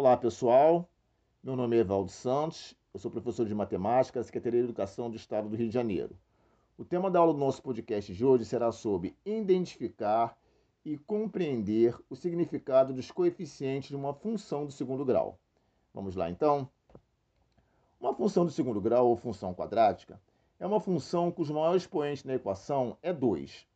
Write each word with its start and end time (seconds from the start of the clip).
Olá, 0.00 0.16
pessoal. 0.16 0.88
Meu 1.42 1.56
nome 1.56 1.76
é 1.76 1.80
Evaldo 1.80 2.08
Santos, 2.08 2.72
eu 2.94 3.00
sou 3.00 3.10
professor 3.10 3.44
de 3.44 3.52
matemática 3.52 4.20
da 4.20 4.24
Secretaria 4.24 4.60
de 4.60 4.66
Educação 4.66 5.10
do 5.10 5.16
Estado 5.16 5.48
do 5.48 5.56
Rio 5.56 5.66
de 5.66 5.74
Janeiro. 5.74 6.16
O 6.78 6.84
tema 6.84 7.10
da 7.10 7.18
aula 7.18 7.32
do 7.32 7.40
nosso 7.40 7.60
podcast 7.60 8.14
de 8.14 8.24
hoje 8.24 8.44
será 8.44 8.70
sobre 8.70 9.16
identificar 9.26 10.38
e 10.84 10.96
compreender 10.96 11.98
o 12.08 12.14
significado 12.14 12.92
dos 12.92 13.10
coeficientes 13.10 13.88
de 13.88 13.96
uma 13.96 14.14
função 14.14 14.64
do 14.64 14.70
segundo 14.70 15.04
grau. 15.04 15.36
Vamos 15.92 16.14
lá, 16.14 16.30
então? 16.30 16.70
Uma 18.00 18.14
função 18.14 18.44
do 18.44 18.52
segundo 18.52 18.80
grau 18.80 19.08
ou 19.08 19.16
função 19.16 19.52
quadrática 19.52 20.22
é 20.60 20.66
uma 20.68 20.78
função 20.78 21.32
cujo 21.32 21.54
maior 21.54 21.74
expoente 21.74 22.24
na 22.24 22.36
equação 22.36 22.96
é 23.02 23.12
2. 23.12 23.66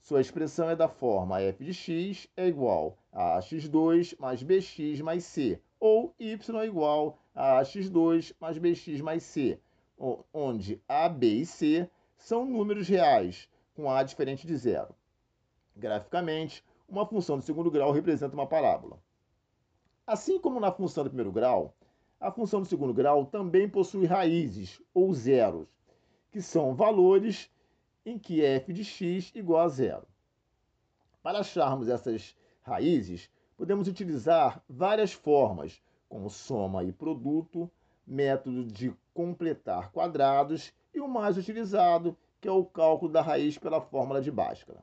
Sua 0.00 0.20
expressão 0.20 0.68
é 0.70 0.74
da 0.74 0.88
forma 0.88 1.40
f 1.40 1.62
de 1.62 1.74
x 1.74 2.26
é 2.36 2.48
igual 2.48 2.96
a 3.12 3.38
x2 3.38 4.18
mais 4.18 4.42
bx 4.42 5.02
mais 5.02 5.24
c, 5.24 5.60
ou 5.78 6.14
y 6.18 6.58
é 6.58 6.66
igual 6.66 7.18
a 7.34 7.60
x2 7.62 8.34
mais 8.40 8.56
bx 8.56 9.02
mais 9.02 9.22
c, 9.22 9.60
onde 10.32 10.80
a, 10.88 11.08
b 11.08 11.26
e 11.26 11.46
c 11.46 11.88
são 12.16 12.46
números 12.46 12.88
reais, 12.88 13.48
com 13.74 13.90
a 13.90 14.02
diferente 14.02 14.46
de 14.46 14.56
zero. 14.56 14.94
Graficamente, 15.76 16.64
uma 16.88 17.06
função 17.06 17.38
de 17.38 17.44
segundo 17.44 17.70
grau 17.70 17.92
representa 17.92 18.34
uma 18.34 18.46
parábola. 18.46 18.98
Assim 20.06 20.40
como 20.40 20.58
na 20.58 20.72
função 20.72 21.04
do 21.04 21.10
primeiro 21.10 21.30
grau, 21.30 21.74
a 22.18 22.32
função 22.32 22.60
do 22.60 22.66
segundo 22.66 22.92
grau 22.92 23.26
também 23.26 23.68
possui 23.68 24.06
raízes, 24.06 24.80
ou 24.92 25.12
zeros, 25.12 25.68
que 26.32 26.42
são 26.42 26.74
valores 26.74 27.50
em 28.04 28.18
que 28.18 28.42
f 28.42 28.72
de 28.72 28.84
x 28.84 29.32
igual 29.34 29.62
a 29.62 29.68
zero. 29.68 30.06
Para 31.22 31.40
acharmos 31.40 31.88
essas 31.88 32.36
raízes, 32.62 33.30
podemos 33.56 33.88
utilizar 33.88 34.62
várias 34.68 35.12
formas, 35.12 35.82
como 36.08 36.30
soma 36.30 36.82
e 36.82 36.92
produto, 36.92 37.70
método 38.06 38.64
de 38.64 38.92
completar 39.12 39.92
quadrados 39.92 40.72
e 40.94 41.00
o 41.00 41.06
mais 41.06 41.36
utilizado, 41.36 42.16
que 42.40 42.48
é 42.48 42.52
o 42.52 42.64
cálculo 42.64 43.12
da 43.12 43.20
raiz 43.20 43.58
pela 43.58 43.80
fórmula 43.80 44.20
de 44.20 44.30
Bhaskara. 44.30 44.82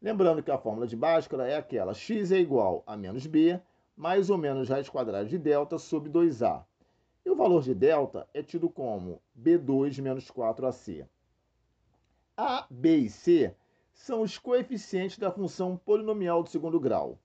Lembrando 0.00 0.42
que 0.42 0.50
a 0.50 0.58
fórmula 0.58 0.86
de 0.86 0.96
Bhaskara 0.96 1.46
é 1.46 1.56
aquela 1.56 1.94
x 1.94 2.32
é 2.32 2.38
igual 2.38 2.82
a 2.86 2.96
menos 2.96 3.26
b, 3.26 3.60
mais 3.96 4.30
ou 4.30 4.38
menos 4.38 4.68
raiz 4.68 4.88
quadrada 4.88 5.26
de 5.26 5.38
delta 5.38 5.78
sobre 5.78 6.10
2a. 6.10 6.64
E 7.24 7.30
o 7.30 7.36
valor 7.36 7.62
de 7.62 7.74
delta 7.74 8.26
é 8.34 8.42
tido 8.42 8.68
como 8.68 9.20
b2 9.40 10.00
menos 10.02 10.28
4ac. 10.28 11.06
A, 12.44 12.66
B 12.68 12.96
e 12.96 13.08
C 13.08 13.54
são 13.94 14.20
os 14.22 14.36
coeficientes 14.36 15.16
da 15.16 15.30
função 15.30 15.76
polinomial 15.76 16.42
do 16.42 16.48
segundo 16.48 16.80
grau, 16.80 17.16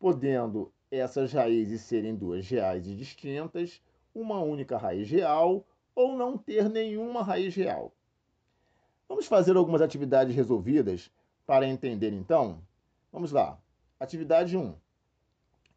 podendo 0.00 0.72
essas 0.90 1.32
raízes 1.32 1.82
serem 1.82 2.16
duas 2.16 2.48
reais 2.48 2.88
e 2.88 2.96
distintas, 2.96 3.80
uma 4.12 4.40
única 4.40 4.76
raiz 4.76 5.08
real 5.08 5.64
ou 5.94 6.16
não 6.16 6.36
ter 6.36 6.68
nenhuma 6.68 7.22
raiz 7.22 7.54
real. 7.54 7.92
Vamos 9.08 9.26
fazer 9.26 9.56
algumas 9.56 9.80
atividades 9.80 10.34
resolvidas 10.34 11.08
para 11.46 11.64
entender 11.64 12.12
então? 12.12 12.60
Vamos 13.12 13.30
lá. 13.30 13.56
Atividade 14.00 14.56
1. 14.56 14.74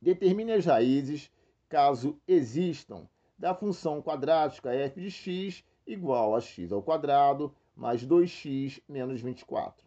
Determine 0.01 0.53
as 0.53 0.65
raízes, 0.65 1.29
caso 1.69 2.19
existam, 2.27 3.07
da 3.37 3.53
função 3.53 4.01
quadrática 4.01 4.73
f 4.73 4.99
de 4.99 5.11
x 5.11 5.63
igual 5.85 6.35
a 6.35 6.41
x 6.41 6.71
ao 6.71 6.81
quadrado 6.81 7.53
mais 7.75 8.05
2x 8.05 8.81
menos 8.87 9.21
24. 9.21 9.85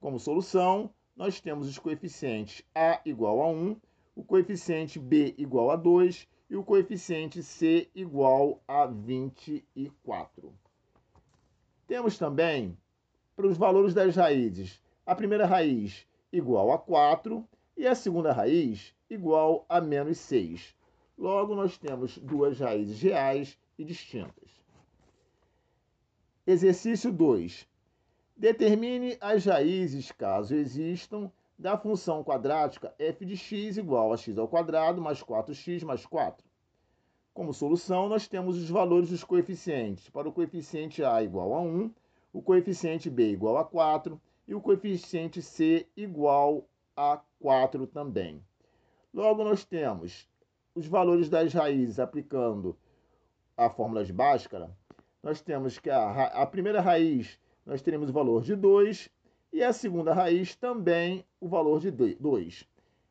Como 0.00 0.18
solução, 0.18 0.90
nós 1.16 1.40
temos 1.40 1.68
os 1.68 1.78
coeficientes 1.78 2.62
a 2.74 3.00
igual 3.04 3.42
a 3.42 3.48
1, 3.48 3.76
o 4.14 4.22
coeficiente 4.22 4.98
b 4.98 5.34
igual 5.36 5.70
a 5.70 5.76
2 5.76 6.28
e 6.50 6.56
o 6.56 6.64
coeficiente 6.64 7.42
c 7.42 7.90
igual 7.94 8.62
a 8.66 8.86
24. 8.86 10.52
Temos 11.86 12.18
também, 12.18 12.76
para 13.34 13.46
os 13.46 13.56
valores 13.56 13.94
das 13.94 14.14
raízes, 14.16 14.80
a 15.04 15.14
primeira 15.14 15.46
raiz 15.46 16.06
igual 16.32 16.70
a 16.72 16.78
4 16.78 17.46
e 17.76 17.86
a 17.86 17.94
segunda 17.94 18.32
raiz 18.32 18.94
igual 19.08 19.64
a 19.68 19.80
menos 19.80 20.18
6. 20.18 20.76
Logo, 21.16 21.54
nós 21.54 21.76
temos 21.78 22.18
duas 22.18 22.60
raízes 22.60 23.00
reais 23.00 23.58
e 23.78 23.84
distintas. 23.84 24.57
Exercício 26.48 27.12
2. 27.12 27.68
Determine 28.34 29.18
as 29.20 29.44
raízes, 29.44 30.10
caso 30.10 30.54
existam, 30.54 31.30
da 31.58 31.76
função 31.76 32.24
quadrática 32.24 32.94
f 32.98 33.22
de 33.26 33.36
x 33.36 33.76
igual 33.76 34.14
a 34.14 34.16
x 34.16 34.38
ao 34.38 34.48
quadrado 34.48 34.98
mais 34.98 35.22
4x 35.22 35.84
mais 35.84 36.06
4. 36.06 36.42
Como 37.34 37.52
solução, 37.52 38.08
nós 38.08 38.26
temos 38.26 38.56
os 38.56 38.70
valores 38.70 39.10
dos 39.10 39.22
coeficientes. 39.22 40.08
Para 40.08 40.26
o 40.26 40.32
coeficiente 40.32 41.04
a 41.04 41.22
igual 41.22 41.52
a 41.52 41.60
1, 41.60 41.92
o 42.32 42.40
coeficiente 42.40 43.10
b 43.10 43.30
igual 43.30 43.58
a 43.58 43.64
4 43.66 44.18
e 44.46 44.54
o 44.54 44.60
coeficiente 44.62 45.42
c 45.42 45.86
igual 45.94 46.64
a 46.96 47.20
4 47.40 47.86
também. 47.86 48.42
Logo, 49.12 49.44
nós 49.44 49.66
temos 49.66 50.26
os 50.74 50.86
valores 50.86 51.28
das 51.28 51.52
raízes 51.52 52.00
aplicando 52.00 52.74
a 53.54 53.68
fórmula 53.68 54.02
de 54.02 54.14
Bhaskara 54.14 54.74
nós 55.28 55.42
temos 55.42 55.78
que 55.78 55.90
a, 55.90 56.24
a 56.28 56.46
primeira 56.46 56.80
raiz 56.80 57.38
nós 57.66 57.82
teremos 57.82 58.08
o 58.08 58.12
valor 58.14 58.42
de 58.42 58.56
2 58.56 59.10
e 59.52 59.62
a 59.62 59.74
segunda 59.74 60.14
raiz 60.14 60.56
também 60.56 61.22
o 61.38 61.46
valor 61.46 61.80
de 61.80 61.90
2. 61.90 62.66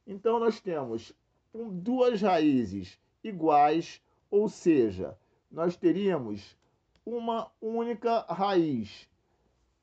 Então, 0.07 0.39
nós 0.39 0.59
temos 0.59 1.13
duas 1.53 2.19
raízes 2.19 2.97
iguais, 3.23 4.01
ou 4.31 4.49
seja, 4.49 5.15
nós 5.51 5.77
teríamos 5.77 6.57
uma 7.05 7.51
única 7.61 8.21
raiz 8.21 9.07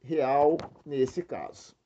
real 0.02 0.58
nesse 0.84 1.22
caso. 1.22 1.76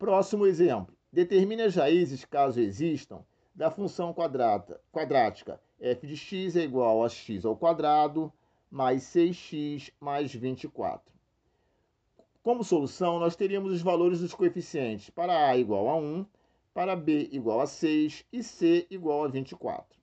Próximo 0.00 0.46
exemplo. 0.46 0.92
Determine 1.12 1.62
as 1.62 1.76
raízes, 1.76 2.24
caso 2.24 2.58
existam, 2.58 3.24
da 3.54 3.70
função 3.70 4.12
quadrata, 4.12 4.80
quadrática 4.90 5.60
f 5.82 6.06
de 6.06 6.16
x 6.16 6.54
é 6.54 6.62
igual 6.62 7.04
a 7.04 7.08
x 7.08 7.44
ao 7.44 7.56
quadrado 7.56 8.32
mais 8.70 9.02
6x 9.02 9.92
mais 10.00 10.32
24. 10.32 11.12
Como 12.40 12.62
solução, 12.62 13.18
nós 13.18 13.34
teríamos 13.34 13.72
os 13.72 13.82
valores 13.82 14.20
dos 14.20 14.32
coeficientes 14.32 15.10
para 15.10 15.48
a 15.48 15.56
igual 15.56 15.88
a 15.88 15.96
1, 15.96 16.24
para 16.72 16.94
b 16.94 17.28
igual 17.32 17.60
a 17.60 17.66
6 17.66 18.24
e 18.32 18.42
c 18.42 18.86
igual 18.90 19.24
a 19.24 19.28
24. 19.28 20.00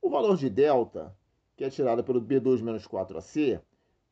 O 0.00 0.08
valor 0.08 0.36
de 0.38 0.48
delta, 0.48 1.14
que 1.54 1.64
é 1.64 1.70
tirado 1.70 2.02
pelo 2.02 2.22
b2 2.22 2.62
menos 2.62 2.86
4ac, 2.88 3.60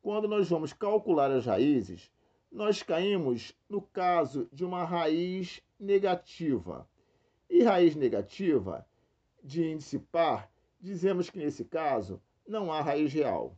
quando 0.01 0.27
nós 0.27 0.47
vamos 0.47 0.73
calcular 0.73 1.31
as 1.31 1.45
raízes, 1.47 2.11
nós 2.51 2.83
caímos 2.83 3.53
no 3.67 3.81
caso 3.81 4.47
de 4.53 4.63
uma 4.63 4.83
raiz 4.83 5.61
negativa. 5.79 6.87
E 7.49 7.63
raiz 7.63 7.95
negativa 7.95 8.85
de 9.43 9.63
índice 9.63 9.99
par, 9.99 10.51
dizemos 10.87 11.29
que 11.29 11.37
nesse 11.37 11.65
caso 11.65 12.21
não 12.47 12.71
há 12.71 12.81
raiz 12.81 13.13
real. 13.13 13.55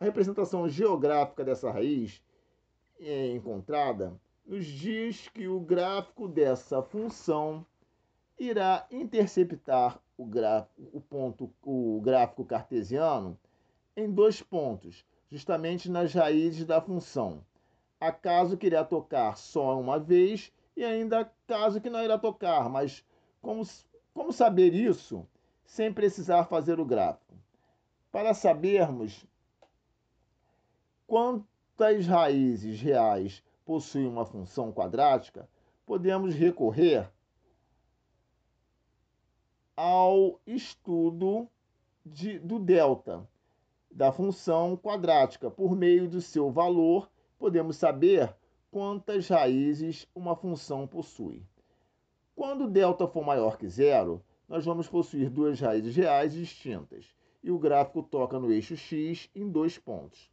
A 0.00 0.04
representação 0.04 0.68
geográfica 0.68 1.44
dessa 1.44 1.70
raiz 1.70 2.22
é 2.98 3.28
encontrada 3.28 4.18
nos 4.46 4.64
diz 4.64 5.28
que 5.28 5.48
o 5.48 5.58
gráfico 5.58 6.28
dessa 6.28 6.80
função 6.80 7.66
irá 8.38 8.86
interceptar 8.90 10.00
o, 10.16 10.24
gráfico, 10.24 10.88
o, 10.92 11.00
ponto, 11.00 11.52
o 11.62 12.00
gráfico 12.00 12.44
cartesiano 12.44 13.36
em 13.96 14.10
dois 14.10 14.40
pontos, 14.40 15.04
justamente 15.30 15.90
nas 15.90 16.14
raízes 16.14 16.64
da 16.64 16.80
função. 16.80 17.44
Há 17.98 18.12
caso 18.12 18.56
que 18.56 18.66
irá 18.66 18.84
tocar 18.84 19.36
só 19.36 19.78
uma 19.80 19.98
vez 19.98 20.52
e 20.76 20.84
ainda 20.84 21.30
caso 21.46 21.80
que 21.80 21.90
não 21.90 22.02
irá 22.02 22.16
tocar, 22.18 22.68
mas 22.68 23.04
como, 23.42 23.62
como 24.14 24.32
saber 24.32 24.74
isso 24.74 25.26
sem 25.66 25.92
precisar 25.92 26.44
fazer 26.44 26.80
o 26.80 26.84
gráfico? 26.84 27.34
Para 28.10 28.32
sabermos 28.32 29.26
quantas 31.06 32.06
raízes 32.06 32.80
reais 32.80 33.42
possui 33.64 34.06
uma 34.06 34.24
função 34.24 34.72
quadrática, 34.72 35.48
podemos 35.84 36.34
recorrer 36.34 37.10
ao 39.76 40.40
estudo 40.46 41.48
de, 42.04 42.38
do 42.38 42.58
delta 42.58 43.28
da 43.90 44.10
função 44.10 44.76
quadrática. 44.76 45.50
Por 45.50 45.76
meio 45.76 46.08
do 46.08 46.20
seu 46.20 46.50
valor, 46.50 47.10
podemos 47.38 47.76
saber 47.76 48.34
quantas 48.70 49.28
raízes 49.28 50.08
uma 50.14 50.34
função 50.34 50.86
possui. 50.86 51.42
Quando 52.34 52.68
delta 52.68 53.06
for 53.06 53.24
maior 53.24 53.56
que 53.56 53.68
zero, 53.68 54.22
nós 54.48 54.64
vamos 54.64 54.88
possuir 54.88 55.28
duas 55.28 55.60
raízes 55.60 55.96
reais 55.96 56.32
distintas 56.32 57.04
e 57.42 57.50
o 57.50 57.58
gráfico 57.58 58.02
toca 58.02 58.38
no 58.38 58.52
eixo 58.52 58.76
x 58.76 59.30
em 59.34 59.48
dois 59.48 59.78
pontos. 59.78 60.30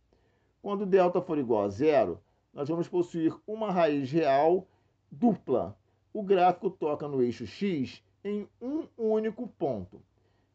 Quando 0.61 0.85
delta 0.85 1.21
for 1.21 1.37
igual 1.37 1.63
a 1.63 1.69
zero, 1.69 2.19
nós 2.53 2.69
vamos 2.69 2.87
possuir 2.87 3.35
uma 3.45 3.71
raiz 3.71 4.11
real 4.11 4.67
dupla. 5.11 5.77
O 6.13 6.23
gráfico 6.23 6.69
toca 6.69 7.07
no 7.07 7.21
eixo 7.21 7.45
x 7.45 8.03
em 8.23 8.47
um 8.61 8.87
único 8.97 9.47
ponto. 9.47 10.01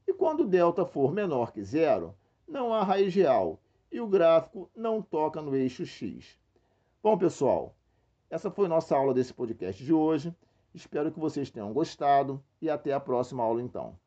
E 0.07 0.13
quando 0.13 0.47
delta 0.47 0.87
for 0.87 1.13
menor 1.13 1.53
que 1.53 1.63
zero, 1.63 2.15
não 2.47 2.73
há 2.73 2.83
raiz 2.83 3.15
real 3.15 3.61
e 3.91 4.01
o 4.01 4.07
gráfico 4.07 4.71
não 4.75 5.03
toca 5.03 5.43
no 5.43 5.55
eixo 5.55 5.85
x. 5.85 6.39
Bom, 7.03 7.17
pessoal, 7.19 7.75
essa 8.31 8.51
foi 8.51 8.69
nossa 8.69 8.97
aula 8.97 9.13
desse 9.13 9.35
podcast 9.35 9.85
de 9.85 9.93
hoje. 9.93 10.35
Espero 10.75 11.11
que 11.11 11.19
vocês 11.19 11.51
tenham 11.51 11.73
gostado 11.73 12.43
e 12.61 12.69
até 12.69 12.93
a 12.93 13.01
próxima 13.01 13.43
aula 13.43 13.63
então. 13.63 13.99